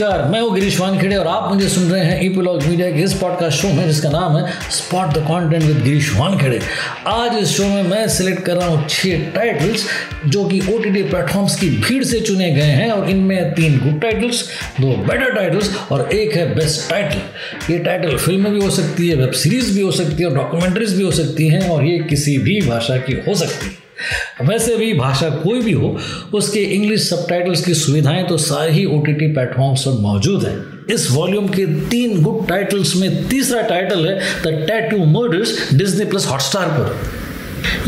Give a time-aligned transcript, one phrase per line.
[0.00, 3.14] नमस्कार, मैं हूँ गिरीश वानखेड़े और आप मुझे सुन रहे हैं ईपीलॉग मीडिया के इस
[3.14, 6.60] पॉडकास्ट शो में, जिसका नाम है spot the content with Girish Wankhede.
[7.06, 9.84] आज इस शो में मैं सिलेक्ट कर रहा हूँ छह टाइटल्स
[10.26, 14.00] जो कि ओ टी प्लेटफॉर्म्स की भीड़ से चुने गए हैं, और इनमें तीन गुड
[14.02, 14.42] टाइटल्स
[14.80, 19.16] दो बेटर टाइटल्स और एक है बेस्ट टाइटल ये टाइटल फ़िल्म भी हो सकती है
[19.16, 22.38] वेब सीरीज़ भी हो सकती है और डॉक्यूमेंट्रीज भी हो सकती हैं, और ये किसी
[22.38, 23.89] भी भाषा की हो सकती है।
[24.42, 25.98] वैसे भी भाषा कोई भी हो,
[26.34, 30.86] उसके इंग्लिश सबटाइटल्स की सुविधाएँ तो सारे ही ओ टी टी प्लेटफॉर्म्स पर मौजूद हैं।
[30.94, 36.26] इस वॉल्यूम के तीन गुड टाइटल्स में तीसरा टाइटल है the tattoo murders Disney plus
[36.26, 37.20] Hotstar पर।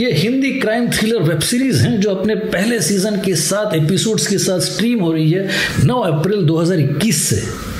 [0.02, 4.38] ये Hindi crime thriller web series हैं, जो अपने पहले सीज़न के साथ एपिसोड्स के
[4.38, 5.48] साथ स्ट्रीम हो रही है
[5.84, 7.71] 9 अप्रैल 2021 से।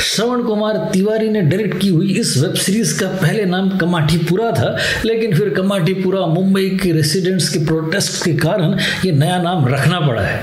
[0.00, 4.76] श्रवण कुमार तिवारी ने डायरेक्ट की हुई इस वेब सीरीज़ का पहले नाम कमाटीपुरा था,
[5.04, 10.22] लेकिन फिर कमाटीपुरा मुंबई के रेसिडेंट्स के प्रोटेस्ट के कारण ये नया नाम रखना पड़ा
[10.22, 10.42] है।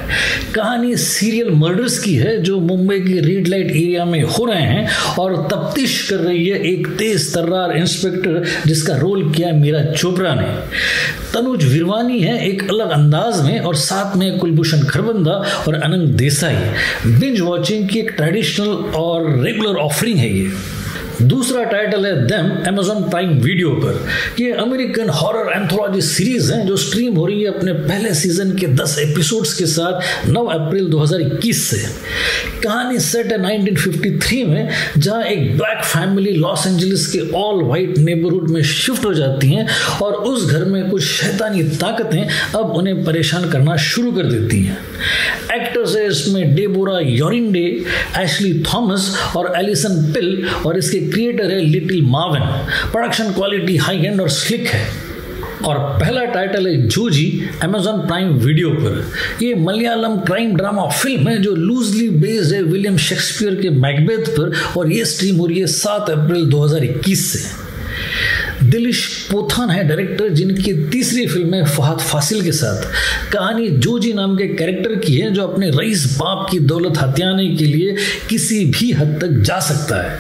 [0.56, 4.88] कहानी सीरियल मर्डर्स की है जो मुंबई के रेड लाइट एरिया में हो रहे हैं
[5.20, 10.48] और तफ्तीश कर रही है एक तेज तर्रार इंस्पेक्टर जिसका रोल किया मीरा चोपड़ा ने।
[11.34, 15.32] तनुज विरवानी है एक अलग अंदाज में और साथ में कुलभूषण खरबंदा
[15.68, 16.56] और अनंग देसाई।
[17.20, 20.79] बिंज वॉचिंग की एक ट्रेडिशनल और रेगुलर ऑफरिंग है ये।
[21.22, 24.08] दूसरा टाइटल है देम अमेजोन प्राइम वीडियो पर।
[24.40, 28.68] ये अमेरिकन हॉरर एंथोलॉजी सीरीज़ है जो स्ट्रीम हो रही है अपने पहले सीज़न के
[28.68, 31.78] 10 एपिसोड्स के साथ 9 अप्रैल 2021 से।
[32.64, 38.50] कहानी सेट है 1953 में, जहाँ एक ब्लैक फैमिली लॉस एंजलिस के ऑल वाइट नेबरहुड
[38.50, 39.68] में शिफ्ट हो जाती हैं
[40.02, 42.28] और उस घर में कुछ शैतानी ताकतें
[42.60, 44.78] अब उन्हें परेशान करना शुरू कर देती हैं।
[45.54, 47.86] एक्टर्स है इसमें डेबोरा योरिंडे
[48.18, 52.40] एशली थॉमस और एलिसन पिल और इसके क्रिएटर है लिटिल मावन
[52.92, 54.88] प्रोडक्शन क्वालिटी हाई एंड और स्लिक है।
[55.66, 57.26] और पहला टाइटल है जूजी
[57.64, 59.12] अमेजॉन प्राइम वीडियो पर।
[59.44, 64.52] ये मलयालम क्राइम ड्रामा फ़िल्म है जो लूजली बेस्ड है विलियम शेक्सपियर के मैकबेथ पर
[64.78, 67.40] और ये स्ट्रीम हो रही है सात अप्रैल 2021 से।
[68.64, 72.82] दिलिश पोथान है डायरेक्टर जिनकी तीसरी फ़िल्म है फहद फासिल के साथ
[73.32, 77.66] कहानी जोजी नाम के कैरेक्टर की है, जो अपने रईस बाप की दौलत हत्याने के
[77.66, 77.96] लिए
[78.30, 80.18] किसी भी हद तक जा सकता है।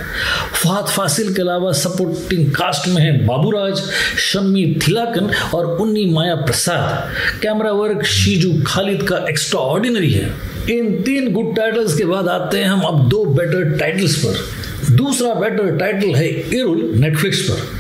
[0.54, 3.82] फहद फासिल के अलावा सपोर्टिंग कास्ट में है बाबूराज,
[4.20, 10.32] शम्मी थिलाकन और उन्नी माया प्रसाद। कैमरा वर्क शीजू खालिद का एक्स्ट्रा ऑर्डिनरी है।
[10.70, 15.34] इन तीन गुड टाइटल्स के बाद आते हैं हम अब दो बेटर टाइटल्स पर। दूसरा
[15.34, 17.79] बेटर टाइटल है इरुल नेटफ्लिक्स पर।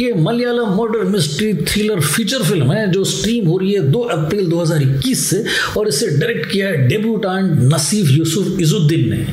[0.00, 4.46] ये Malayalam murder mystery thriller feature film है, जो स्ट्रीम हो रही है 2 अप्रैल
[4.46, 5.44] 2021 से,
[5.78, 9.26] और इसे डायरेक्ट किया है डेब्यूटांट नसीफ यूसुफ इजुद्दीन ने।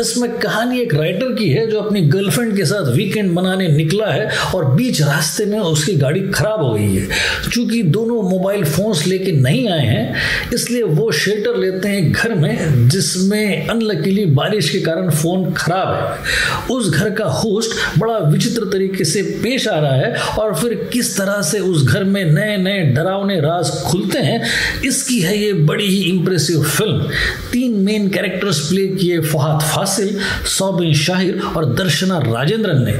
[0.00, 4.28] इसमें कहानी एक राइटर की है, जो अपनी गर्लफ्रेंड के साथ वीकेंड मनाने निकला है,
[4.54, 7.08] और बीच रास्ते में उसकी गाड़ी खराब हो गई है।
[7.52, 10.14] चूँकि दोनों मोबाइल फोन्स लेके नहीं आए हैं,
[10.54, 16.76] इसलिए वो शेल्टर लेते हैं घर में, जिसमें अनलकीली बारिश के कारण फ़ोन खराब है।
[16.76, 21.16] उस घर का होस्ट बड़ा विचित्र तरीके से पेश आ रहा है और फिर किस
[21.16, 24.42] तरह से उस घर में नए नए डरावने राज खुलते हैं,
[24.84, 27.08] इसकी है ये बड़ी ही इंप्रेसिव फ़िल्म
[27.52, 30.18] तीन मेन कैरेक्टर्स प्ले किए फहाद फासिल,
[30.48, 32.94] सौबिन शाहिर और दर्शना राजेंद्रन ने।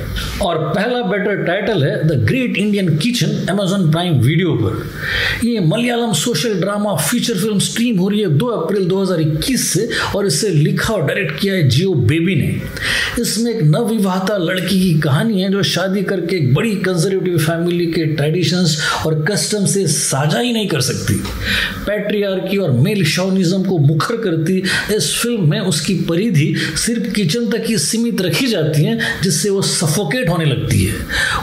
[0.45, 6.12] और पहला बेटर टाइटल है the great Indian kitchen Amazon prime video पर। ये Malayalam
[6.15, 10.95] social drama feature film stream हो रही है 2 अप्रैल 2021 से और इसे लिखा
[10.95, 12.55] और डायरेक्ट किया है जियो बेबी ने।
[13.22, 18.77] इसमें एक नवविवाहता लड़की की कहानी है जो शादी करके बड़ी कंजर्वेटिव फैमिली के ट्रेडिशंस
[19.07, 21.15] और कस्टम से साझा ही नहीं कर सकती।
[21.87, 24.62] पैट्रियार्की और मेल शॉनिज्म को मुखर करती
[24.97, 29.62] इस फ़िल्म में उसकी परिधि सिर्फ़ किचन तक ही सीमित रखी जाती है, जिससे वो
[29.62, 30.95] सफोकेट होने लगती है।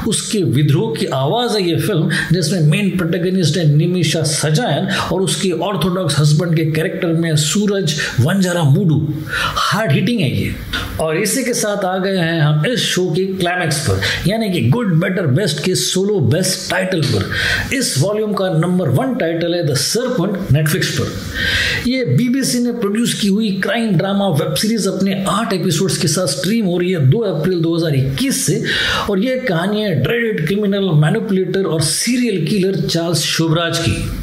[0.07, 5.51] उसके विद्रोह की आवाज़ है ये फ़िल्म जिसमें मेन प्रोटेगनिस्ट है निमिशा सजायन और उसके
[5.51, 10.55] ऑर्थोडॉक्स हस्बैंड के कैरेक्टर में सूरज वंजरा मूडू। हार्ड हिटिंग है ये।
[11.01, 14.61] और इसी के साथ आ गए हैं हम इस शो के क्लाइमैक्स पर, यानी कि
[14.69, 19.63] गुड बेटर बेस्ट के सोलो बेस्ट टाइटल पर। इस वॉल्यूम का नंबर वन टाइटल है
[19.67, 25.23] द सरपंट नेटफ्लिक्स पर। ये बीबीसी ने प्रोड्यूस की हुई क्राइम ड्रामा वेब सीरीज़ अपने
[25.29, 28.63] आठ एपिसोड्स के साथ स्ट्रीम हो रही है दो अप्रैल 2021 से।
[29.09, 34.22] और ये कहानी है ड्रेडेड क्रिमिनल मैनिपुलेटर और सीरियल किलर चार्ल्स शोभराज की।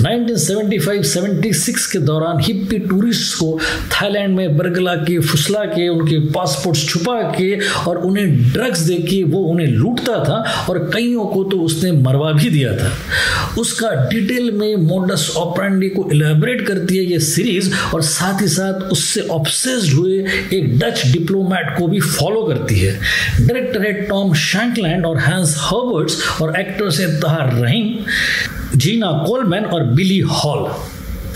[0.00, 3.60] 1975-76 के दौरान हिप्पी टूरिस्ट को
[3.92, 9.22] थाईलैंड में बरगला के, फुसला के, उनके पासपोर्ट छुपा के और उन्हें ड्रग्स दे के
[9.22, 12.92] वो उन्हें लूटता था और कईयों को तो उसने मरवा भी दिया था।
[13.58, 18.74] उसका डिटेल में मोडस ऑपरेंडी को इलेबरेट करती है ये सीरीज़ और साथ ही साथ
[18.74, 22.92] उससे ऑब्सेस्ड हुए एक डच डिप्लोमेट को भी फॉलो करती है।
[23.40, 27.96] डायरेक्टर है टॉम शैंकलैंड और हैंस हर्बर्ट्स और एक्टर्स है तहार रहीम।
[28.76, 29.06] जीना
[29.44, 30.62] कोलमैन और बिली हॉल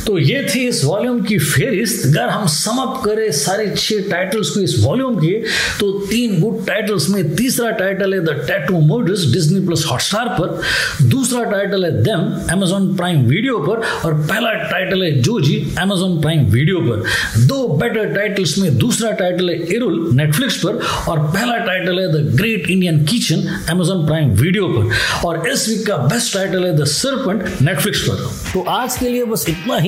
[0.06, 4.60] तो ये थी इस वॉल्यूम की फेरिस्त। अगर हम समअप करें सारे छह टाइटल्स को
[4.60, 5.32] इस वॉल्यूम के
[5.80, 11.06] तो तीन गुड टाइटल्स में तीसरा टाइटल है the tattoo murders Disney plus Hotstar पर।
[11.08, 12.20] दूसरा टाइटल है देम
[12.52, 18.14] अमेजोन प्राइम वीडियो पर। और पहला टाइटल है जोजी अमेजोन प्राइम वीडियो पर। दो बेटर
[18.14, 23.04] टाइटल्स में दूसरा टाइटल है इरुल नेटफ्लिक्स पर। और पहला टाइटल है the great Indian
[23.04, 28.02] kitchen Amazon prime video पर। और इस वीक का बेस्ट टाइटल है द सरपेंट नेटफ्लिक्स
[28.08, 29.87] पर। तो आज के लिए बस इतना ही।